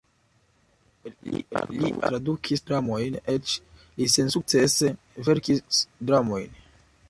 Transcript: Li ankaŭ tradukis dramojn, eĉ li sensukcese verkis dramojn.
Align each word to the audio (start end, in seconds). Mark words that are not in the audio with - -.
Li 1.33 1.41
ankaŭ 1.59 1.81
tradukis 2.07 2.65
dramojn, 2.71 3.19
eĉ 3.35 3.53
li 4.01 4.09
sensukcese 4.17 4.93
verkis 5.29 5.85
dramojn. 6.11 6.61